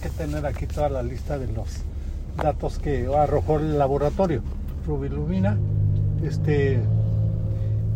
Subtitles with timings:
[0.00, 1.68] que tener aquí toda la lista de los
[2.36, 4.42] datos que arrojó el laboratorio.
[4.86, 5.56] Rubilumina,
[6.22, 6.80] este,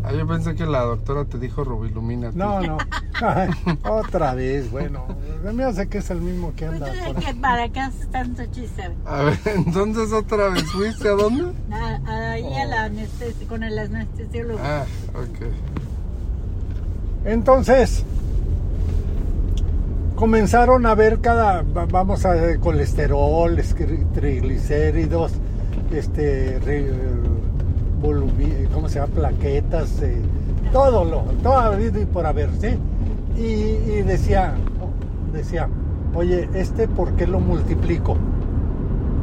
[0.06, 2.30] Ah, yo pensé que la doctora te dijo Rubilumina.
[2.34, 2.76] no, no,
[3.22, 3.48] Ay,
[3.88, 5.06] otra vez, bueno,
[5.54, 7.16] me hace que es el mismo que anda por.
[7.16, 8.90] ¿qué- ¿para qué haces tanto chiste?
[9.06, 11.44] A ver, entonces otra vez fuiste a dónde?
[11.72, 14.58] A- Ahí a la anestesi- con el anestesiólogo.
[14.62, 14.84] Ah,
[15.14, 15.46] ok.
[17.24, 18.04] Entonces,
[20.14, 23.58] comenzaron a ver cada, va- vamos a ver, colesterol,
[24.14, 25.32] triglicéridos,
[25.92, 26.90] este, re-
[28.72, 29.12] ¿cómo se llama?
[29.14, 30.16] Plaquetas, eh,
[30.72, 32.68] todo lo, todo habido y por haber, ¿sí?
[33.36, 33.42] Y,
[33.90, 34.54] y decía,
[35.32, 35.68] decía,
[36.14, 38.16] oye, este, ¿por qué lo multiplico?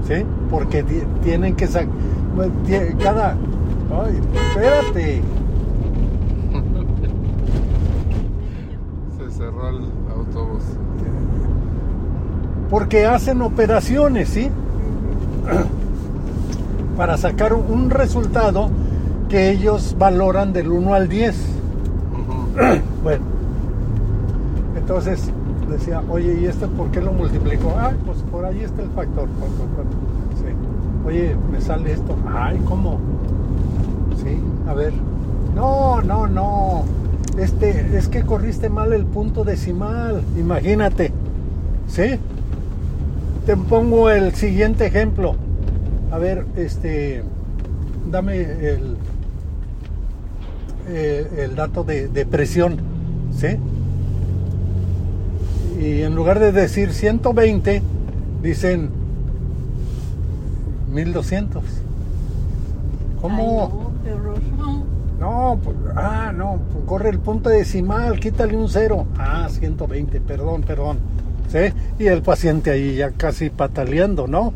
[0.07, 0.25] ¿Sí?
[0.49, 1.87] Porque ti- tienen que sacar,
[3.01, 3.37] cada,
[4.03, 5.21] ay, espérate.
[9.17, 10.00] Se cerró el.
[12.71, 14.49] Porque hacen operaciones, ¿sí?
[16.97, 18.69] Para sacar un resultado
[19.29, 21.35] que ellos valoran del 1 al 10.
[21.35, 22.81] Ujú.
[23.03, 23.23] Bueno,
[24.77, 25.31] entonces
[25.67, 27.73] decía, oye, ¿y este por qué lo multiplico?
[27.75, 29.27] Ah, pues por ahí está el factor.
[29.27, 29.85] por- por- por-
[30.37, 30.53] sí.
[31.07, 32.15] Oye, me sale esto.
[32.31, 32.99] Ay, ¿cómo?
[34.23, 34.37] Sí,
[34.69, 34.93] a ver.
[35.55, 36.83] No, no, no.
[37.39, 40.21] Este, es que corriste mal el punto decimal.
[40.37, 41.11] Imagínate.
[41.87, 42.19] ¿Sí?
[43.45, 45.35] Te pongo el siguiente ejemplo.
[46.11, 47.23] A ver, este,
[48.09, 48.97] dame el,
[50.87, 52.77] eh, el dato de, de presión,
[53.35, 53.57] ¿sí?
[55.79, 57.81] Y en lugar de decir 120,
[58.43, 58.89] dicen
[60.91, 61.63] 1200.
[63.21, 63.91] ¿Cómo?
[64.05, 64.83] Ay, no.
[65.19, 69.05] No, pues, ah, no, pues, corre el punto decimal, quítale un cero.
[69.17, 70.97] Ah, 120, perdón, perdón.
[71.51, 71.73] ¿Sí?
[71.99, 74.53] Y el paciente ahí ya casi pataleando, ¿no?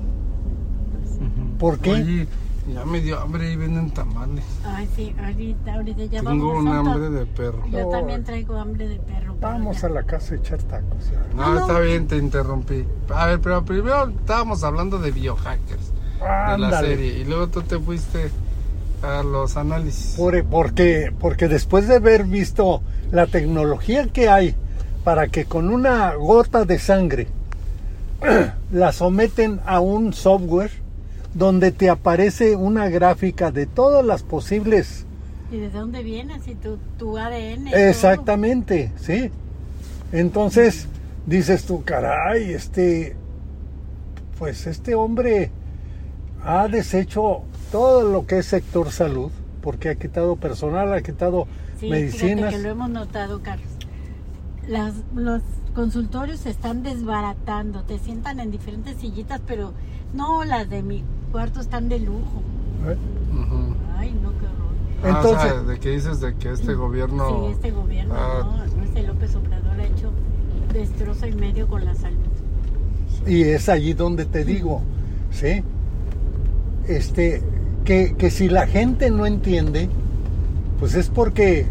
[1.59, 1.91] ¿Por qué?
[1.91, 2.27] Oye,
[2.73, 4.43] ya me dio hambre y venden tamales.
[4.65, 7.63] Ay, sí, ahorita, ahorita ya Tengo vamos un a hambre de perro.
[7.71, 7.89] Yo No.
[7.89, 9.35] también traigo hambre de perro.
[9.39, 9.87] Vamos ya.
[9.87, 11.09] a la casa a echar tacos.
[11.11, 11.19] ya.
[11.35, 11.59] No, Ah, no.
[11.61, 12.85] está bien, te interrumpí.
[13.13, 16.87] A ver, pero primero estábamos hablando de biohackers, de la Ándale.
[16.87, 18.29] serie, y luego tú te fuiste
[19.01, 20.15] a los análisis.
[20.17, 22.81] Por- porque, porque después de haber visto
[23.11, 24.55] la tecnología que hay
[25.05, 27.27] para que con una gota de sangre
[28.71, 30.71] la someten a un software
[31.33, 35.05] donde te aparece una gráfica de todas las posibles
[35.51, 36.47] ¿Y de dónde vienes?
[36.47, 37.65] ¿Y tu, tu ADN?
[37.65, 37.75] todo?
[37.79, 39.29] Exactamente, sí.
[40.11, 40.87] Entonces
[41.27, 43.15] dices tú, caray, este,
[44.39, 45.51] pues este hombre
[46.43, 51.47] ha deshecho todo lo que es sector salud, porque ha quitado personal, ha quitado
[51.79, 52.51] Sí, medicinas.
[52.53, 53.67] que lo hemos notado, Carlos.
[54.67, 55.41] Las, los
[55.73, 57.83] consultorios se están desbaratando.
[57.83, 59.73] Te sientan en diferentes sillitas, pero
[60.13, 62.41] no, las de mi cuarto están de lujo.
[62.87, 62.95] ¿eh?
[63.97, 65.15] Ay, no, qué horror.
[65.15, 67.27] Ah, o sea, Entonces- de que dices de que este gobierno...
[67.47, 68.65] Sí, este gobierno, Ah.
[68.77, 70.11] no, este López Obrador ha hecho
[70.73, 72.17] destrozo y medio con la salud.
[73.27, 74.81] Y es allí donde te digo,
[75.31, 75.63] ¿sí?
[76.87, 77.41] Este,
[77.83, 79.89] que, que si la gente no entiende,
[80.79, 81.65] pues es porque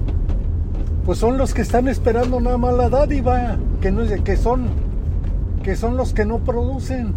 [1.04, 4.68] pues son los que están esperando nada más la dádiva, que no es- que son
[5.62, 7.14] que son los que no producen.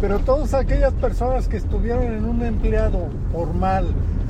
[0.00, 3.86] Pero todas aquellas personas que estuvieron en un empleado formal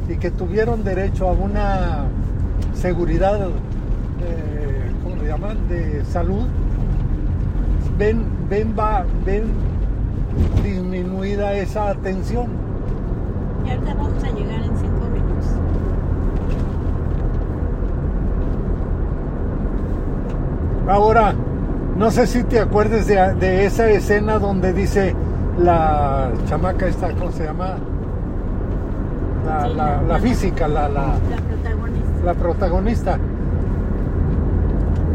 [0.09, 2.05] y que tuvieron derecho a una
[2.75, 6.47] seguridad, eh, ¿cómo le llaman?, de salud,
[7.99, 9.45] ven, ven, va, ven
[10.65, 12.47] disminuida esa atención.
[13.67, 14.77] Y ahorita vamos a llegar en
[20.89, 21.35] Ahora,
[21.97, 25.15] no sé si te acuerdes de, de esa escena donde dice
[25.59, 27.75] la chamaca esta, ¿cómo se llama?
[29.47, 31.15] La, Sí, la- la- la física, la, la, La
[31.49, 32.25] protagonista.
[32.25, 33.19] la protagonista.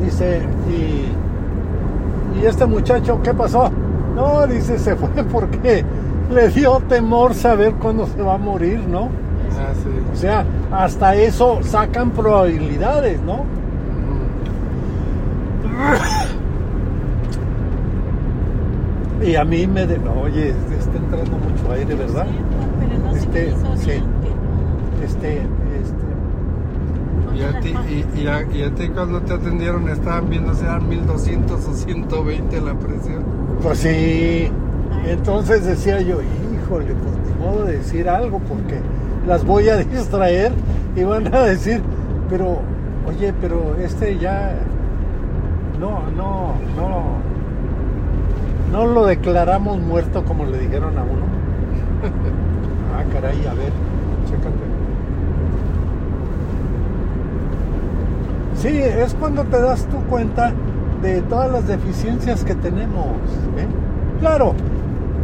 [0.03, 3.69] Dice, y, y este muchacho, ¿qué pasó?
[4.15, 5.83] No, dice, se fue porque
[6.33, 9.03] le dio temor saber cuándo se va a morir, ¿no?
[9.57, 9.89] Ah, sí.
[10.11, 13.45] O sea, hasta eso sacan probabilidades, ¿no?
[19.25, 22.25] Y a mí me de, oye, está entrando mucho aire, ¿verdad?
[22.27, 22.35] Sí,
[22.79, 23.85] pero no se Este, sí.
[23.91, 24.03] bien
[24.99, 25.43] que- Este, este,
[27.37, 30.63] Y a, ti, y, y a, y a ti cuando te atendieron estaban viendo si
[30.65, 33.23] eran 1200 o 120 la presión.
[33.61, 34.51] pues sí.
[35.05, 38.79] Entonces decía yo, híjole, pues ni modo de decir algo porque
[39.27, 40.51] las voy a distraer
[40.95, 41.81] y van a decir,
[42.29, 42.59] pero,
[43.07, 44.53] oye, pero este ya,
[45.89, 46.53] no,
[48.71, 51.25] no lo declaramos muerto como le dijeron a uno.
[52.97, 53.71] ah, caray, a ver,
[54.25, 54.73] chécate.
[58.55, 60.53] Sí, es cuando te das tu cuenta
[61.01, 63.07] de todas las deficiencias que tenemos.
[63.57, 63.67] ¿eh?
[64.19, 64.53] Claro,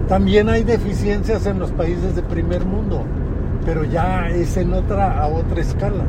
[0.08, 3.04] también hay deficiencias en los países de primer mundo,
[3.66, 6.04] pero ya es en otra, a otra escala.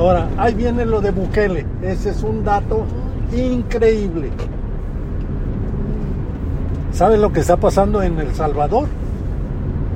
[0.00, 1.66] Ahora, ahí viene lo de Bukele.
[1.82, 2.86] Ese es un dato
[3.36, 4.30] increíble.
[6.90, 8.88] ¿Sabes lo que está pasando en El Salvador?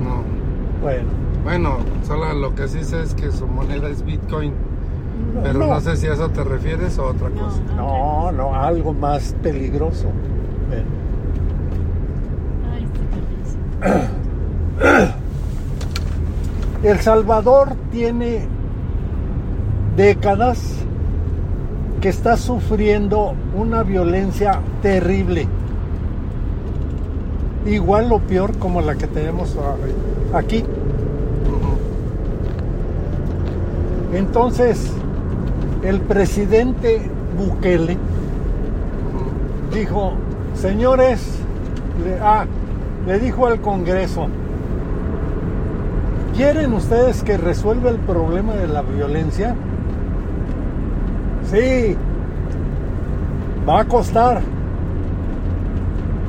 [0.03, 0.21] No.
[0.79, 1.09] Bueno,
[1.43, 4.53] Bueno, solo lo que sí sé es que su moneda es Bitcoin.
[5.41, 5.81] Pero no, no.
[5.81, 7.61] sé si a eso te refieres o a otra cosa.
[7.75, 10.05] no, no, algo más peligroso.
[10.69, 10.85] Bueno.
[16.83, 18.47] El Salvador tiene
[19.95, 20.59] décadas
[22.01, 25.47] que está sufriendo una violencia terrible.
[27.65, 29.57] Igual o peor como la que tenemos
[30.33, 30.63] aquí.
[34.13, 34.91] Entonces,
[35.83, 37.01] el presidente
[37.37, 37.97] Bukele
[39.73, 40.13] dijo,
[40.53, 41.21] señores,
[42.03, 42.45] le, ah,
[43.07, 44.27] le dijo al Congreso,
[46.35, 49.55] ¿quieren ustedes que resuelva el problema de la violencia?
[51.55, 51.95] Sí,
[53.67, 54.41] va a costar.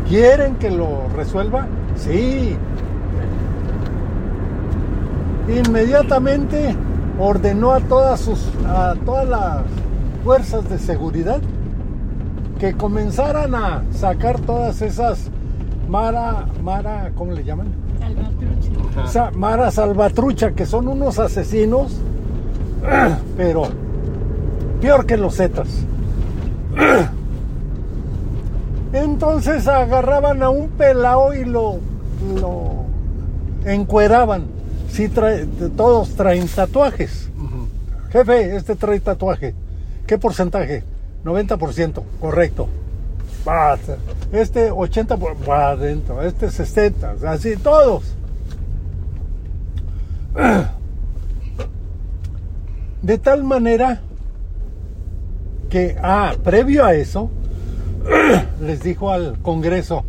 [0.08, 1.66] ¿Quieren que lo resuelva?
[1.96, 2.56] Sí.
[5.48, 6.76] Inmediatamente
[7.18, 9.62] ordenó a todas sus a todas las
[10.24, 11.40] fuerzas de seguridad
[12.60, 15.28] que comenzaran a sacar todas esas
[15.88, 17.68] Mara, Mara, ¿cómo le llaman?
[18.00, 19.06] Salvatrucha.
[19.08, 21.96] Sa- Mara Salvatrucha, que son unos asesinos,
[23.36, 23.68] pero
[24.80, 25.68] peor que los Zetas.
[28.92, 31.78] Entonces agarraban a un pelao y lo,
[32.40, 32.84] lo
[33.64, 34.44] encueraban.
[34.90, 35.46] Sí, trae-
[35.76, 37.28] todos traen tatuajes.
[38.10, 39.54] Jefe, este trae tatuaje.
[40.06, 40.84] ¿Qué porcentaje?
[41.24, 42.68] 90%, correcto.
[43.46, 43.76] Va,
[44.32, 48.14] Este 80% por- va adentro, este 60, así todos.
[53.02, 54.00] De tal manera
[55.68, 57.30] que, ah, previo a eso,
[58.62, 60.04] les dijo al Congreso,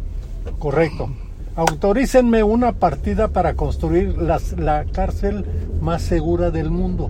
[0.59, 1.09] correcto,
[1.56, 5.45] autorícenme una partida para construir las- la cárcel
[5.81, 7.09] más segura del mundo.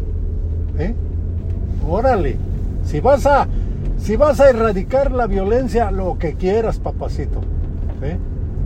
[0.79, 0.93] ¿Eh?
[1.87, 2.37] Órale,
[2.85, 3.47] si vas a,
[3.97, 7.41] si vas a erradicar la violencia, lo que quieras, papacito.
[8.01, 8.17] ¿Eh?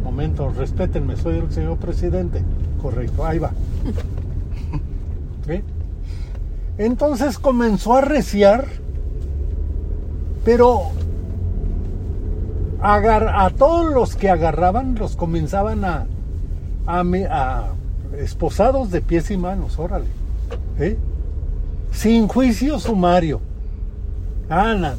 [0.04, 2.44] Momento, respétenme, soy el señor presidente.
[2.82, 3.52] Correcto, ahí va.
[5.48, 5.64] ¿Eh?
[6.78, 8.66] Entonces comenzó a reciar,
[10.44, 10.92] pero
[12.82, 16.08] a todos los que agarraban los comenzaban a,
[16.88, 17.74] a, a
[18.18, 20.08] esposados de pies y manos, órale.
[20.80, 20.98] ¿eh?
[21.92, 23.42] Sin juicio sumario.
[24.50, 24.96] Ana,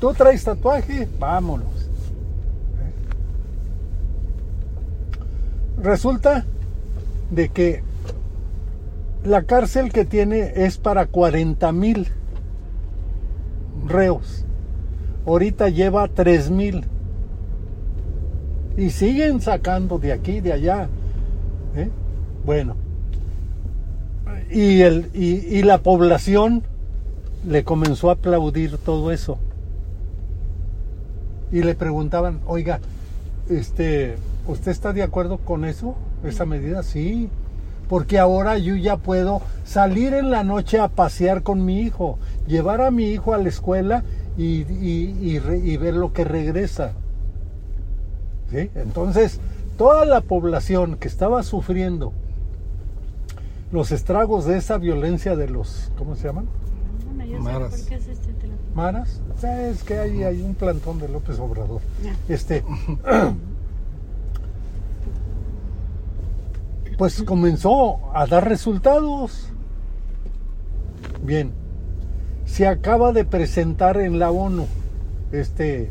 [0.00, 1.08] ¿tú traes tatuaje?
[1.18, 1.88] Vámonos.
[5.82, 6.44] Resulta
[7.30, 7.82] de que
[9.24, 12.08] la cárcel que tiene es para 40 mil
[13.86, 14.44] reos.
[15.28, 16.84] Ahorita lleva 3 mil.
[18.78, 20.88] Y siguen sacando de aquí de allá.
[21.76, 21.90] ¿eh?
[22.46, 22.76] Bueno.
[24.50, 26.62] Y, el, y, y la población
[27.46, 29.38] le comenzó a aplaudir todo eso.
[31.52, 32.80] Y le preguntaban, oiga,
[33.50, 34.16] este,
[34.46, 35.94] ¿usted está de acuerdo con eso?
[36.24, 36.82] ¿Esa medida?
[36.82, 37.28] Sí.
[37.86, 42.80] Porque ahora yo ya puedo salir en la noche a pasear con mi hijo, llevar
[42.80, 44.04] a mi hijo a la escuela
[44.38, 46.92] y, y- y re- y ver lo que regresa.
[48.50, 48.70] ¿Sí?
[48.76, 49.40] Entonces,
[49.76, 52.12] toda la población que estaba sufriendo
[53.72, 56.46] los estragos de esa violencia de los, ¿cómo se llaman?
[57.06, 57.70] Bueno, yo sé Maras.
[57.80, 58.58] por qué es este teléfono.
[58.74, 59.20] Maras.
[59.42, 61.82] Es que hay, hay un plantón de López Obrador.
[62.28, 62.64] Este.
[66.96, 69.48] Pues comenzó a dar resultados.
[71.22, 71.52] Bien.
[72.48, 74.66] Se acaba de presentar en la ONU
[75.30, 75.88] este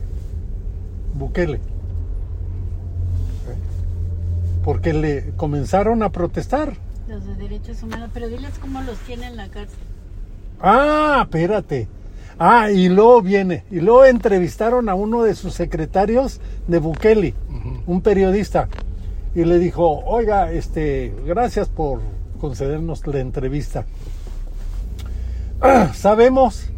[1.13, 1.61] Bukele.
[4.63, 6.73] Porque le comenzaron a protestar.
[7.07, 9.77] Los de derechos humanos, pero diles cómo los tiene en la cárcel.
[10.59, 11.87] Ah, espérate.
[12.37, 13.63] Ah, y luego viene.
[13.71, 17.33] Y luego entrevistaron a uno de sus secretarios de Bukele,
[17.85, 18.67] un periodista.
[19.33, 22.01] Y le dijo, oiga, este, gracias por
[22.39, 23.85] concedernos la entrevista.
[25.93, 26.69] Sabemos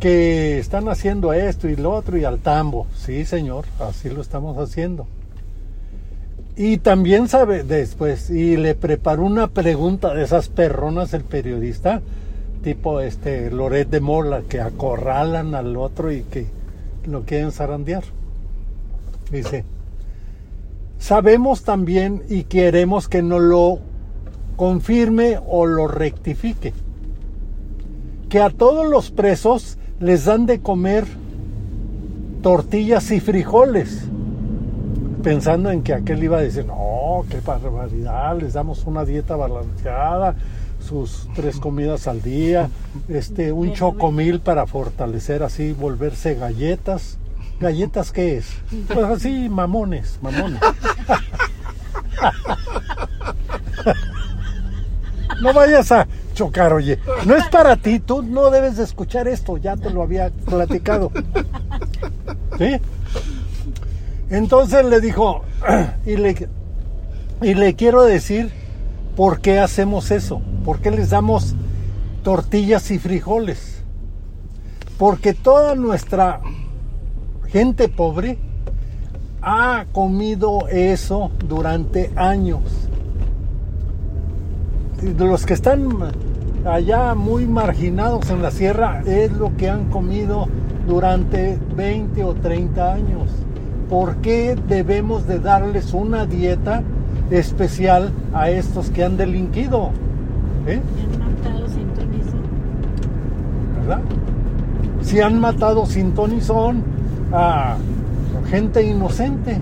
[0.00, 2.86] que están haciendo esto y lo otro y al tambo.
[2.96, 5.06] Sí, señor, así lo estamos haciendo.
[6.56, 12.02] Y también sabe después, y le preparó una pregunta de esas perronas el periodista,
[12.62, 16.46] tipo este Loret de Mola, que acorralan al otro y que
[17.06, 18.04] lo quieren zarandear.
[19.30, 19.64] Dice,
[20.98, 23.78] sabemos también y queremos que nos lo
[24.56, 26.74] confirme o lo rectifique,
[28.32, 31.04] que a todos los presos les dan de comer
[32.42, 34.04] tortillas y frijoles,
[35.22, 40.34] pensando en que aquel iba a decir, no, qué barbaridad, les damos una dieta balanceada,
[40.80, 42.70] sus tres comidas al día,
[43.06, 47.18] este, un chocomil para fortalecer así, volverse galletas.
[47.60, 48.46] ¿Galletas qué es?
[48.88, 50.58] Pues así, mamones, mamones.
[55.42, 56.98] No vayas a chocar, oye.
[57.26, 61.10] No es para ti, tú no debes de escuchar esto, ya te lo había platicado.
[62.58, 62.76] ¿Sí?
[64.30, 65.42] Entonces le dijo,
[66.06, 66.48] y le,
[67.42, 68.50] y le quiero decir
[69.16, 71.54] por qué hacemos eso, por qué les damos
[72.22, 73.82] tortillas y frijoles.
[74.98, 76.40] Porque toda nuestra
[77.48, 78.38] gente pobre
[79.42, 82.81] ha comido eso durante años.
[85.02, 85.88] Los que están
[86.64, 90.46] allá muy marginados en la sierra es lo que han comido
[90.86, 93.30] durante 20 o 30 años.
[93.90, 96.82] ¿Por qué debemos de darles una dieta
[97.30, 99.90] especial a estos que han delinquido?
[100.66, 100.80] ¿Eh?
[103.80, 104.00] ¿Verdad?
[105.02, 106.84] Si han matado sin ton y son
[107.32, 107.76] a
[108.50, 109.58] gente inocente.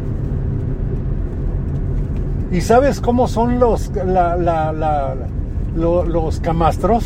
[2.52, 5.14] ¿Y sabes cómo son los, la, la, la,
[5.74, 7.04] los camastros?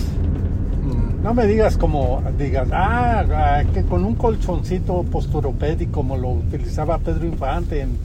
[1.25, 7.25] No me digas como, digas, ah, que con un colchoncito posturopédico como lo utilizaba Pedro
[7.25, 7.97] Infante en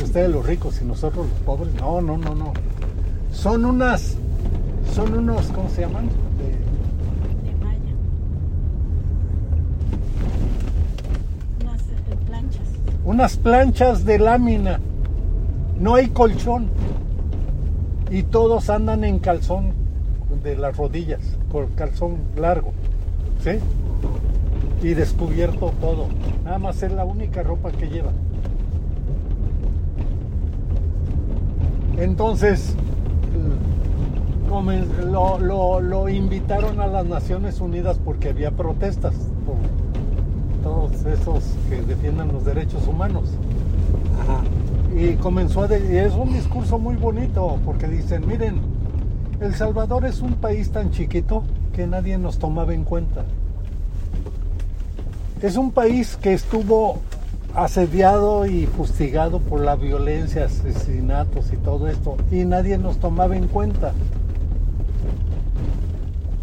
[0.00, 1.74] ustedes los ricos y nosotros los pobres.
[1.74, 2.52] No, no, no, no.
[3.32, 4.16] Son unas,
[4.94, 6.06] son unos, ¿cómo se llaman?
[6.06, 7.94] De, de malla.
[11.64, 11.82] Unas
[12.26, 12.68] planchas.
[13.04, 14.78] Unas planchas de lámina.
[15.80, 16.68] No hay colchón.
[18.08, 19.77] Y todos andan en calzón
[20.42, 22.72] de las rodillas, con calzón largo.
[23.42, 23.58] ¿Sí?
[24.82, 26.08] Y descubierto todo.
[26.44, 28.14] Nada más es la única ropa que llevan.
[31.98, 32.76] Entonces,
[35.04, 39.14] lo, lo, lo, invitaron a las Naciones Unidas porque había protestas
[39.44, 39.56] por
[40.62, 43.30] todos esos que defienden los derechos humanos.
[44.22, 44.42] Ajá.
[44.96, 45.68] Y comenzó a...
[45.68, 48.60] De, y es un discurso muy bonito porque dicen, miren,
[49.40, 53.24] El Salvador es un país tan chiquito que nadie nos tomaba en cuenta.
[55.40, 56.98] Es un país que estuvo
[57.54, 63.46] asediado y fustigado por la violencia, asesinatos y todo esto, y nadie nos tomaba en
[63.46, 63.92] cuenta.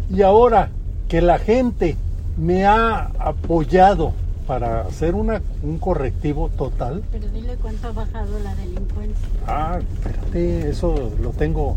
[0.08, 0.70] Y ahora
[1.08, 1.96] que la gente
[2.38, 4.12] me ha apoyado
[4.46, 7.02] para hacer una, un correctivo total.
[7.10, 9.28] Pero dile cuánto ha bajado la delincuencia.
[9.46, 11.76] Ah, espérate, eso lo tengo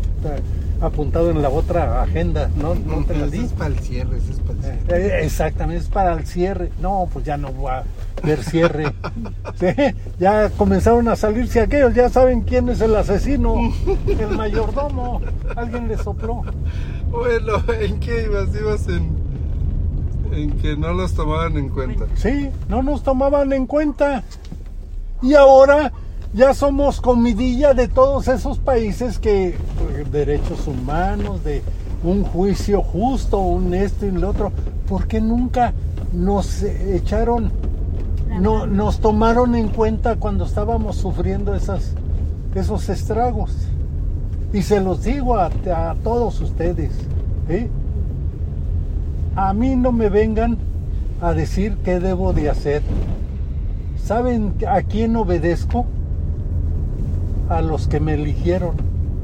[0.80, 2.74] apuntado en la otra agenda, ¿no?
[2.74, 3.40] no te la di.
[3.40, 5.06] es para el cierre, eso es para el cierre.
[5.06, 6.70] Eh, exactamente, es para el cierre.
[6.80, 7.84] No, pues ya no va a
[8.22, 8.92] haber cierre.
[9.58, 9.66] ¿Sí?
[10.18, 13.56] Ya comenzaron a salirse aquellos, ya saben quién es el asesino,
[14.06, 15.20] el mayordomo.
[15.56, 16.42] Alguien le sopló.
[17.10, 18.54] Bueno, ¿en qué ibas?
[18.54, 19.19] Ibas en
[20.32, 22.06] en que no los tomaban en cuenta.
[22.14, 24.22] Sí, no nos tomaban en cuenta.
[25.22, 25.92] Y ahora
[26.32, 31.62] ya somos comidilla de todos esos países que pues, derechos humanos, de
[32.04, 34.52] un juicio justo, un esto y lo otro,
[34.88, 35.74] ¿por qué nunca
[36.12, 37.52] nos echaron,
[38.40, 43.52] no, nos tomaron en cuenta cuando estábamos sufriendo esos estragos?
[44.52, 46.90] Y se los digo a, a todos ustedes,
[47.48, 47.68] ¿eh?
[49.48, 50.58] A mí no me vengan
[51.22, 52.82] a decir qué debo de hacer.
[53.96, 55.86] ¿Saben a quién obedezco?
[57.48, 58.76] A los que me eligieron,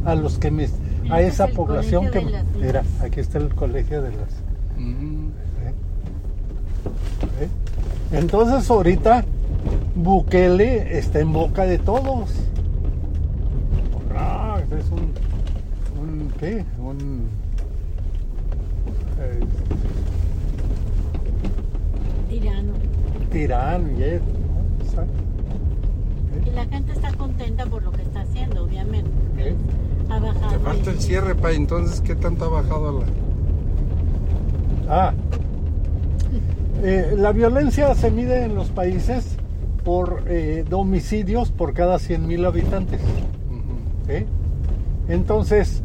[0.07, 0.69] a los que me
[1.11, 2.27] a esa población que
[2.61, 4.33] era, aquí está el colegio de las
[4.79, 5.73] ¿Eh?
[7.41, 7.49] ¿Eh?
[8.11, 9.25] Entonces ahorita
[9.95, 12.31] Bukele está en boca de todos.
[14.17, 15.13] Ah, es un,
[16.01, 16.65] un ¿qué?
[16.79, 17.29] Un
[22.29, 22.73] Tirano.
[23.31, 24.85] tirano y eso, ¿no?
[24.85, 25.13] Exacto.
[26.47, 29.11] Y la gente está contenta por lo que está haciendo, obviamente.
[29.39, 29.55] ¿Eh?
[30.11, 30.49] Ha bajado.
[30.53, 31.53] Te falta el cierre, pa.
[31.53, 33.07] Entonces, ¿qué tanto ha bajado la...?
[34.89, 35.13] Ah,
[36.83, 39.37] Eh, la violencia se mide en los países
[39.83, 43.01] por eh, homicidios por cada 100 mil habitantes.
[43.01, 44.13] Ujú.
[44.13, 44.27] ¿eh?
[45.09, 45.83] Entonces,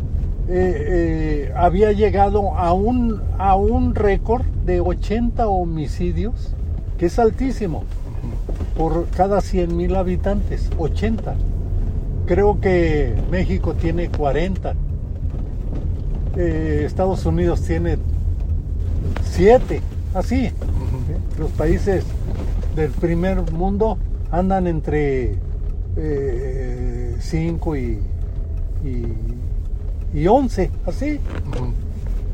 [0.54, 6.54] eh, eh, había llegado a un, a un récord de 80 homicidios,
[6.98, 7.86] que es altísimo,
[8.76, 11.36] por cada 100 mil habitantes, 80.
[12.26, 14.76] Creo que México tiene 40.
[16.36, 17.98] Eh, Estados Unidos tiene
[19.24, 19.82] 7,
[20.14, 20.52] así.
[21.40, 22.04] Los países
[22.76, 23.98] del primer mundo
[24.32, 25.38] andan entre
[27.20, 28.00] 5 y,
[28.84, 29.16] y,
[30.14, 31.20] y 11, así.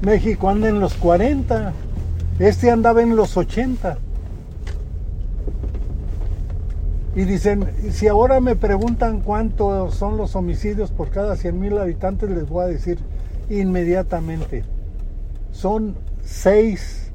[0.01, 1.73] México anda en los 40,
[2.39, 3.97] este andaba en los 80.
[7.15, 12.29] Y dicen, si ahora me preguntan cuántos son los homicidios por cada 100 mil habitantes,
[12.29, 12.99] les voy a decir
[13.49, 14.63] inmediatamente,
[15.51, 17.11] son 6.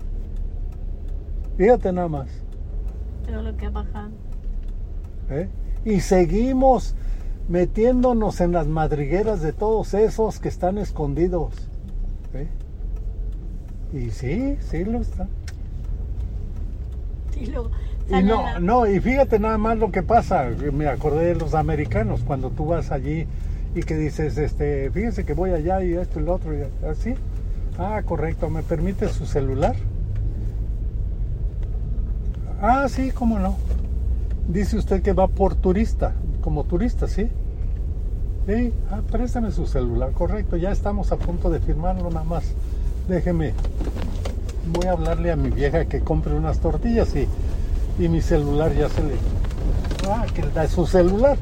[1.57, 2.29] Fíjate nada más.
[3.27, 4.11] Todo lo que ha bajado.
[5.31, 5.49] ¿eh?
[5.85, 6.97] Y seguimos
[7.49, 11.53] metiéndonos en las madrigueras de todos esos que están escondidos.
[12.35, 12.49] ¿eh?
[13.93, 15.29] Y sí, sí lo están.
[17.39, 17.71] Y luego
[18.09, 20.49] Y sale no, la- no, y fíjate nada más lo que pasa.
[20.73, 23.27] Me acordé de los americanos cuando tú vas allí
[23.75, 27.15] y que dices, este, fíjese que voy allá y esto y lo otro y así.
[27.79, 28.49] Ah, correcto.
[28.51, 29.75] ¿Me permite su celular?
[32.61, 33.57] Ah, sí, cómo no.
[34.49, 37.29] Dice usted que va por turista, como turista, ¿sí?
[38.47, 40.57] Sí, ah, préstame su celular, correcto.
[40.57, 42.45] Ya estamos a punto de firmarlo nada más.
[43.09, 43.55] Déjeme.
[44.73, 47.27] Voy a hablarle a mi vieja que compre unas tortillas y,
[48.03, 49.15] y mi celular ya se le...
[50.09, 51.39] Ah, que da su celular.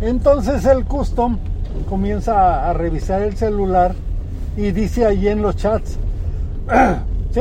[0.00, 1.38] Entonces el custom
[1.88, 3.94] comienza a, a revisar el celular
[4.56, 5.98] y dice allí en los chats,
[7.32, 7.40] sí,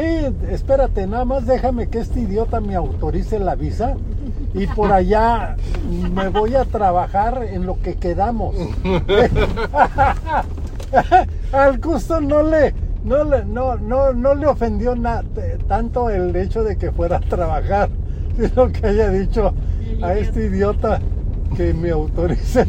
[0.49, 3.95] espérate, nada más déjame que este idiota me autorice la visa
[4.55, 5.55] y por allá
[6.13, 8.55] me voy a trabajar en lo que quedamos.
[11.51, 15.23] Al custom no le, no le, no, no, no le ofendió na-
[15.67, 17.89] tanto el hecho de que fuera a trabajar,
[18.39, 19.53] sino que haya dicho
[20.01, 20.99] a este idiota
[21.55, 22.67] que me autoricen.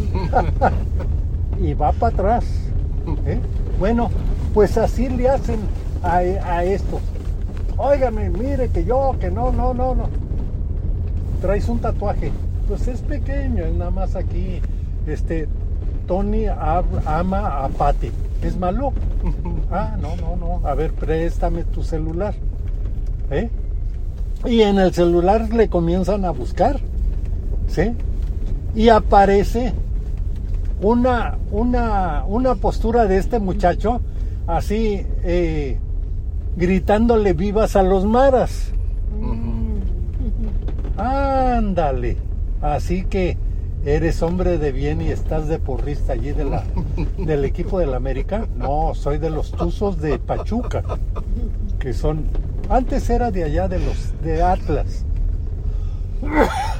[1.61, 2.44] y va para atrás.
[3.27, 3.38] ¿eh?
[3.79, 4.11] Bueno,
[4.53, 5.61] pues así le hacen
[6.03, 7.01] a, a estos.
[7.79, 10.09] Óigame, mire que yo, que no, no, no, no.
[11.46, 12.32] Traes un tatuaje.
[12.66, 14.61] Pues es pequeño, es nada más aquí.
[15.06, 15.46] Este,
[16.09, 18.11] Tony ama a Patty.
[18.42, 18.92] ¿Es malo?
[19.70, 20.66] Ah, no, no, no.
[20.66, 22.35] A ver, préstame tu celular.
[23.30, 23.48] ¿Eh?
[24.44, 26.80] Y en el celular le comienzan a buscar.
[27.68, 27.92] ¿Sí?
[28.74, 29.72] Y aparece
[30.82, 34.00] una, una, una postura de este muchacho
[34.48, 35.78] así eh,
[36.56, 38.72] gritándole vivas a los maras.
[41.57, 42.19] Ándale.
[42.61, 43.38] Así que
[43.87, 46.64] eres hombre de bien y estás de porrista allí de la,
[47.19, 48.47] del equipo del América.
[48.57, 50.83] No, soy de los Tuzos de Pachuca,
[51.79, 52.27] que son
[52.69, 55.07] antes era de allá de los de Atlas.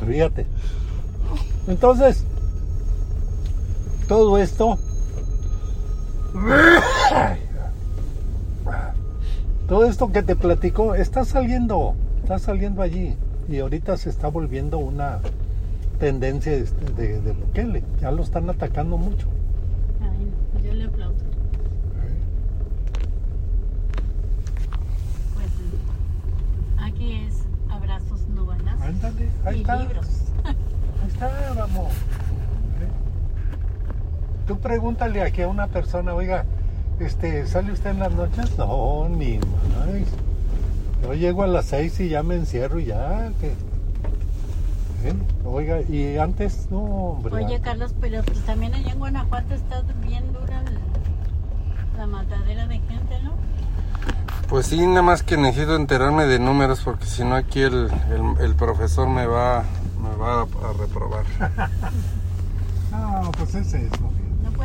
[0.07, 0.47] Fíjate.
[1.69, 2.25] Entonces,
[4.09, 4.79] todo esto
[9.67, 13.17] todo esto que te platico está saliendo, está saliendo allí
[13.48, 15.20] y ahorita se está volviendo una
[15.98, 16.64] tendencia de,
[16.96, 17.82] de, de Bukele.
[18.00, 19.28] Ya lo están atacando mucho.
[20.02, 21.14] Ay, no, yo le aplaudo.
[25.35, 25.50] Pues
[26.78, 28.82] aquí es abrazos no balazos.
[28.82, 29.76] Ándale, ahí y está.
[29.76, 30.09] libros.
[30.44, 31.92] Ahí está, vamos.
[31.92, 32.88] ¿Eh?
[34.46, 36.44] Tú pregúntale aquí a una persona, oiga,
[37.00, 38.56] este, ¿sale usted en las noches?
[38.59, 39.46] No, ni más.
[41.07, 43.31] Yo llego a las seis y ya me encierro y ya.
[43.40, 43.55] que-
[45.09, 45.14] ¿Eh?
[45.45, 47.35] Oiga, y antes, no, hombre.
[47.45, 50.62] Oye, Carlos, pero pues también allá en Guanajuato está bien dura
[51.97, 53.33] la matadera de gente, ¿no?
[54.49, 58.40] Pues sí, nada más que necesito enterarme de números porque si no aquí el, el-
[58.45, 59.64] el profesor me va,
[60.03, 61.25] me va a reprobar.
[62.90, 64.11] No, pues es eso.